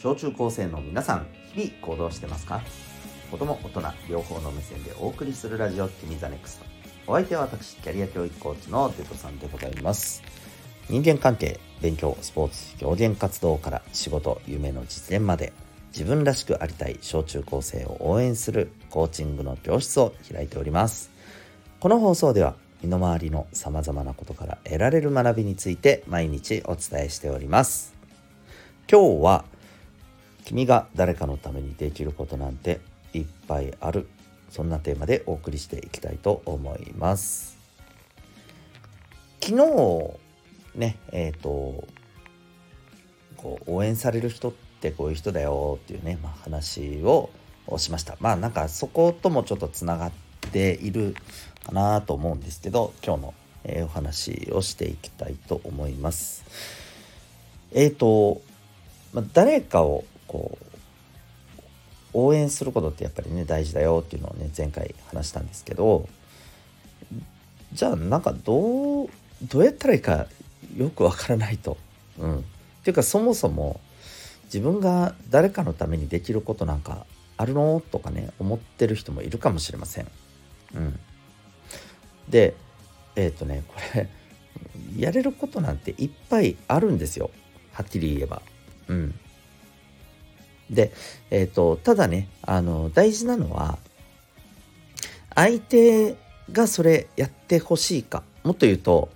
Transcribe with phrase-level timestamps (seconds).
[0.00, 2.62] 小中高生の皆さん日々行動してますか？
[3.32, 6.66] 子供大人両方の目線でお送りするラジオ君 the NEXT。
[7.08, 10.22] お相手は私キャリア教育コーチのデトさんでございます。
[10.88, 15.52] 人間関係勉強スポーツ表現活動から仕事夢の実現まで
[15.88, 21.10] 自分らしくありたい小中高生を応援するコーチングの教室を開いております。
[21.80, 27.94] この放送では身の回りのさまざまなことから得られる学びについて毎日お伝えしております。
[28.88, 29.44] 今日は
[30.48, 32.80] 君が誰かのためにできることなんて
[33.12, 34.08] いっぱいある。
[34.48, 37.58] そんなテーマでお送りしていきたいと思います。
[39.42, 40.14] 昨日
[40.74, 41.86] ねえっ、ー、と
[43.36, 47.28] こう応援される人ってこういう人だよっていうね、まあ、話を
[47.76, 48.16] しました。
[48.18, 50.12] まあなんかそこともちょっとつながっ
[50.50, 51.14] ている
[51.62, 53.34] かなと思うんですけど今日の、
[53.64, 56.42] えー、お話をしていきたいと思います。
[57.74, 58.40] えっ、ー、と、
[59.34, 60.68] 誰かをこう
[62.12, 66.08] 応援することってやっぱりね大事だよっていうのをね前回話したんですけど
[67.72, 69.08] じゃあなんかどう
[69.42, 70.26] どうやったらいいか
[70.76, 71.76] よくわからないと。
[72.18, 72.42] うん、っ
[72.82, 73.80] ていうかそもそも
[74.44, 80.08] 自分が誰かのためにできることなんかあるのとかね思ってる人もいるかもしれません。
[80.74, 80.98] うん、
[82.28, 82.54] で
[83.14, 84.08] えっ、ー、とねこれ
[84.96, 87.30] やれることなんていっぱいあるんですよ
[87.72, 88.42] はっきり言えば。
[88.88, 89.14] うん、
[90.70, 90.92] で、
[91.30, 93.78] えっ、ー、とただねあの大事なのは
[95.34, 96.16] 相手
[96.50, 98.22] がそれやってほしいか。
[98.42, 99.10] もっと言うと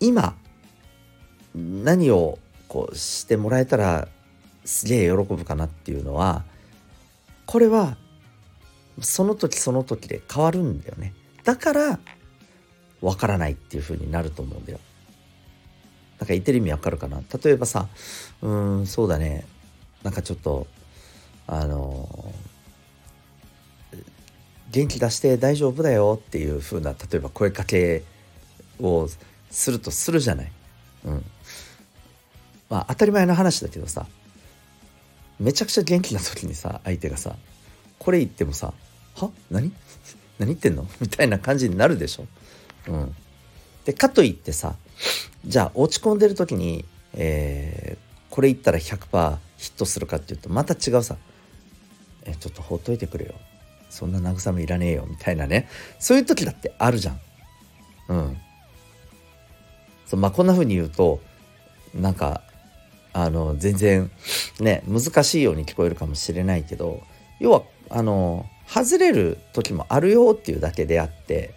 [0.00, 0.36] 今
[1.54, 4.08] 何をこうしてもらえたら
[4.64, 6.44] すげえ喜ぶかなっていうのは
[7.46, 7.96] これは
[9.00, 11.14] その時その時で変わるんだよね。
[11.44, 11.98] だから
[13.00, 14.78] わからないっていう風になると思うんだよ。
[16.18, 17.22] なんか言ってる意味わかるかな？
[17.42, 17.88] 例えばさ
[18.42, 19.46] うんそうだね。
[20.02, 20.66] なんかちょっと
[21.46, 22.34] あの
[24.70, 28.04] 元気出して大丈夫だよっていう風な例えば声かけ
[28.80, 29.08] を
[29.50, 30.52] するとするじゃない。
[31.04, 31.24] うん。
[32.68, 34.06] まあ当たり前の話だけどさ
[35.40, 37.34] めちゃくちゃ元気な時にさ相手がさ
[37.98, 38.72] これ言ってもさ
[39.16, 39.30] 「は？
[39.50, 39.72] 何？
[40.38, 42.26] 何言ってんの?」みたいな感じになるでしょ。
[42.88, 43.14] うん、
[43.84, 44.76] でかといってさ
[45.44, 51.16] じゃあ落ち込んでる時に、えー、これ言ったら100%ヒットするかっていうとまた違うさ
[52.24, 53.34] 「えちょっとほっといてくれよ。
[53.90, 55.68] そんな慰めいらねえよ」みたいなね。
[55.98, 57.20] そういう時だってあるじゃん。
[58.08, 58.38] うん。
[60.06, 61.20] そうまあこんな風に言うと
[61.94, 62.42] なんか
[63.12, 64.10] あの全然
[64.60, 67.02] ね難しいように聞こえるかもしれないけど
[67.38, 71.54] 要はあの外れる時もあるよっていうだけであって、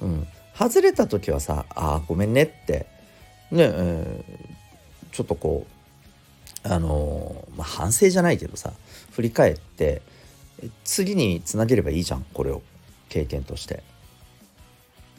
[0.00, 0.26] うん、
[0.58, 2.86] 外れた時はさ「ああごめんね」って
[3.50, 5.74] ね、えー、ちょっとこう
[6.64, 8.72] あのまあ、反省じゃないけどさ
[9.12, 10.00] 振り返って
[10.82, 12.62] 次につなげればいいじゃんこれを
[13.08, 13.82] 経験として。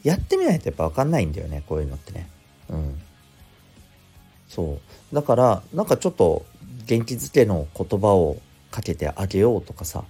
[0.05, 2.29] やってみないとやっぱ分かんないんだよねこういうのってね。
[2.69, 3.01] うん。
[4.47, 4.79] そ
[5.11, 5.15] う。
[5.15, 6.45] だからなんかちょっと
[6.85, 8.37] 元気づけの言葉を
[8.69, 10.03] かけてあげようとかさ、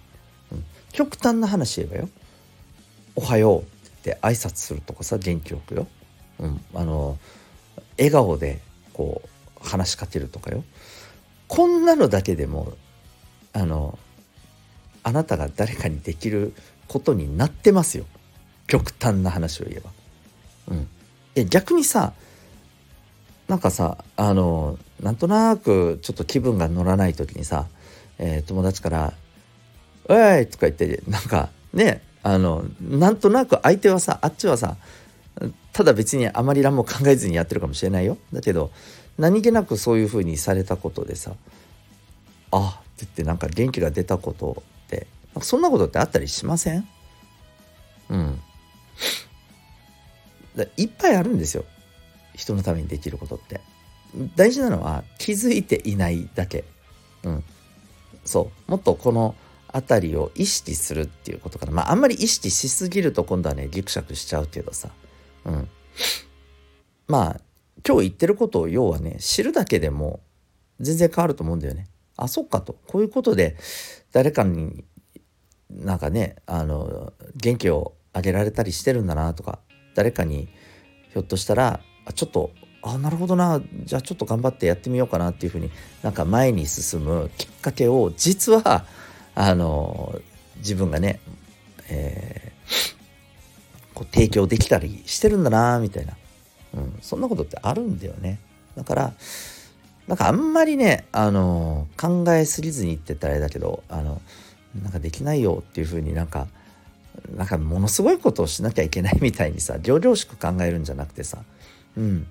[0.51, 2.09] うん、極端な話言えばよ
[3.15, 3.65] 「おはよう」っ
[4.01, 5.87] て挨拶するとかさ元気よくよ、
[6.39, 7.17] うん、あの
[7.97, 8.59] 笑顔で
[8.91, 10.65] こう話しかけるとかよ。
[11.47, 12.73] こんなのだけでも
[13.53, 13.97] あの
[15.03, 16.53] あなたが誰かにできる
[16.87, 18.05] ことになってますよ
[18.67, 19.91] 極端な話を言えば。
[21.35, 22.13] うん、逆にさ
[23.47, 27.67] なんかさあのなんとなくちょっと気分が乗らない時にさ、
[28.17, 29.13] えー、友達から
[30.09, 34.77] 「おい!」とか言ってなんかねあのなんとなく相手はさあっちはさ
[35.73, 38.71] ただ別にあまり何も考えずにやってるかもしれないよだけど
[39.17, 41.33] 何気なくそういう風にされたことでさ
[42.51, 45.07] 「あって言ってなんか元気が出たことって
[45.41, 46.87] そんなことってあったりしません？
[48.09, 48.41] うん。
[50.77, 51.65] いっぱいあるんですよ。
[52.33, 53.59] 人のためにできることって。
[54.37, 56.63] 大事なのは気づいていないだけ。
[57.23, 57.43] うん。
[58.23, 58.71] そう。
[58.71, 59.35] もっとこの
[59.73, 61.73] 辺りを意識するっていうことかな。
[61.73, 64.89] まああんまり意識しすぎると今度はねギクシャクしちゃうけどさ。
[65.43, 65.69] うん。
[67.07, 67.41] まあ
[67.87, 70.21] 今日言ってることを要はね知るだけでも
[70.79, 71.87] 全然変わると思うんだよね。
[72.17, 72.77] あそっかと。
[72.87, 73.57] こういうことで
[74.11, 74.83] 誰かに
[75.69, 79.59] なんかねあの元気をあげられたりしてるんだなとか
[79.93, 80.47] 誰かに
[81.11, 81.81] ひょっとしたら
[82.13, 82.51] ちょっと
[82.81, 83.61] あなるほどな。
[83.83, 85.71] じゃあちょっと頑張ってやってみようかなっていうふうに
[86.03, 88.85] なんか前に進むきっかけを実は
[89.33, 90.21] あの
[90.57, 91.19] 自分がね、
[91.89, 96.13] えー、こう提供できたりしてるんだなみたいな、
[96.75, 98.39] うん、そんなことってあるんだよね
[98.75, 99.13] だから
[100.07, 104.21] なんかあんまりね、あの考えすぎずに言ってたらあれだけど、あの、
[104.83, 106.47] なんかできないよっていう風になんか、
[107.35, 111.39] なんかものすごいことをしなきゃいけないみたいにさ、仰々しく考えるんじゃなくてさ、
[111.97, 112.27] うん。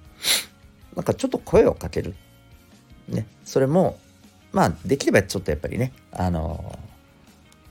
[0.94, 2.14] なんかちょっと声をかける。
[3.08, 3.26] ね。
[3.44, 3.98] それも、
[4.52, 6.78] まあ、できればちょっとやっぱりね、あの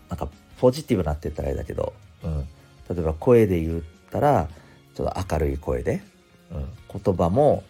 [0.09, 0.27] なんか
[0.57, 1.93] ポジティブなって言ったらあれだけど、
[2.23, 2.39] うん。
[2.93, 3.81] 例えば声で言っ
[4.11, 4.49] たら、
[4.95, 6.03] ちょっと明るい声で、
[6.51, 7.63] うん、言葉も、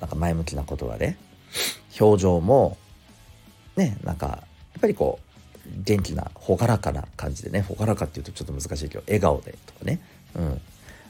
[0.00, 1.16] なんか前向きな言葉で、
[2.00, 2.76] 表情も
[3.76, 4.34] ねなんかや
[4.78, 10.00] っぱりこう元気な朗らかな感じでね朗らかっていうとちょっと難しいけど笑顔でとかね、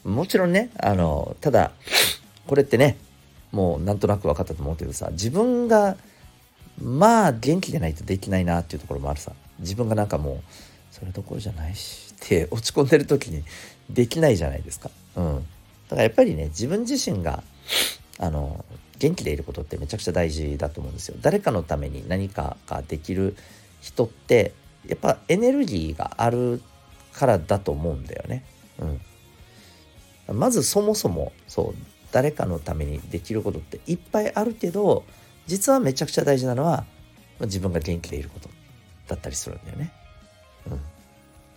[0.04, 1.72] うん、もちろんねあのただ
[2.46, 2.96] これってね
[3.52, 5.96] もうなんとなく分かったと思うけどさ自分が
[6.80, 9.32] まあ元気でないとできないなっていうところもあるさ。
[9.58, 10.38] 自分がなんかもう
[10.92, 13.42] それどころじゃないしって落ち込んでる時に
[13.90, 14.88] できないじゃないですか。
[15.16, 15.46] うん、
[15.88, 17.42] だからやっぱりね自分自身が
[18.18, 18.64] あの
[18.98, 21.16] 元気でいることってめちゃくちゃ大事だと思うんですよ。
[21.20, 23.36] 誰かのために何かができる
[23.80, 24.52] 人って
[24.86, 26.60] やっぱエネルギーがある
[27.12, 28.44] からだと思うんだよね。
[30.28, 30.38] うん。
[30.38, 31.74] まずそもそもそう
[32.12, 35.04] 誰かのためにできることっていっぱいあるけど
[35.46, 36.84] 実はめちゃくちゃ大事なのは
[37.40, 38.50] 自分が元気でいること
[39.06, 39.92] だったりするんだよね。
[40.66, 40.80] うん。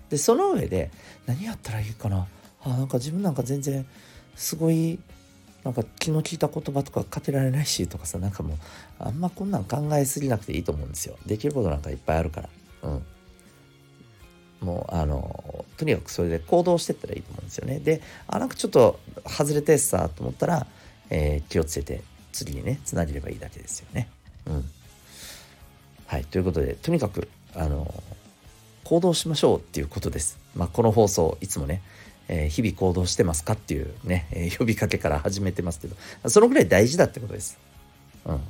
[0.10, 0.92] でその上で
[1.26, 2.28] 何やったらいいかな？
[2.64, 3.86] あなんか自分なんか全然
[4.36, 5.00] すごい
[5.64, 8.58] なんか気の利いた言葉とかかけられないしとかさなんかもう
[9.00, 11.18] あんまこんなん考えすぎなくていいと思うんですよ。
[11.26, 12.50] できることなんかいっぱいあるから。
[12.84, 13.06] うん。
[14.62, 17.80] もうあのとにかくそれで行動してったらいいと思うんですよね。
[17.80, 20.68] であなんかちょっと外れてさと思ったら、
[21.10, 24.10] えー、気をつけて次にねつなげればいいだけですよね。
[24.48, 24.70] うん。
[26.08, 26.26] はい。
[26.26, 27.92] ということでとにかくあの
[28.84, 30.38] 行動しましょうっていうことです。
[30.56, 31.82] まあこの放送いつもね
[32.34, 37.58] え、日々行動してますかっていうね、え、 呼びかけから始めてますけど、そのぐらい大事だってことです。
[38.26, 38.42] うん。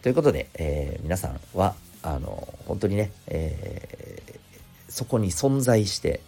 [0.00, 4.40] ということで、えー、皆さんは、あの、本当にね、え
[4.88, 6.20] そこに存在して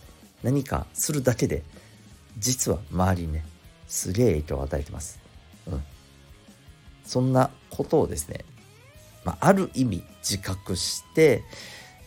[0.42, 1.62] 何かするだけで、
[2.38, 3.44] 実は周りにね、
[3.88, 5.18] すげえ影響を与えてます。
[5.66, 5.82] うん。
[7.04, 8.44] そんなことをですね、
[9.24, 11.42] まあ、ある意味自覚して、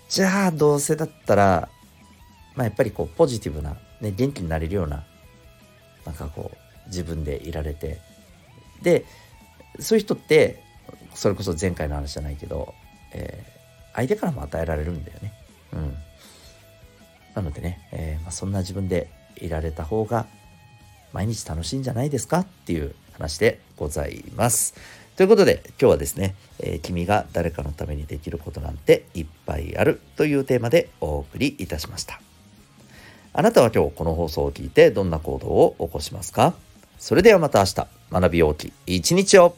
[0.07, 1.69] じゃあどうせだったら、
[2.55, 5.03] まあ、やっぱりこうポジティブなね、元気になれるような
[6.05, 7.99] なんかこう自分でいられて
[8.81, 9.05] で
[9.79, 10.63] そういう人って
[11.13, 12.73] それこそ前回の話じゃないけど、
[13.13, 15.33] えー、相手からも与えられるんだよね。
[15.73, 15.95] うん、
[17.35, 20.27] なのでね、えー、まあ、そんな自分でいられた方が
[21.11, 22.39] 毎日楽しいんじゃないですか？
[22.39, 24.75] っていう話でございます。
[25.15, 32.21] ということで今日はですね、えー、君が誰かのためにできることなんていっぱいあるというテーマでお送りいたしました。
[33.39, 36.55] あなたは今日この放送を聞いてどんな行動を起こしますか？
[36.97, 37.87] それではまた明日。
[38.11, 39.55] 学び大きい一日を。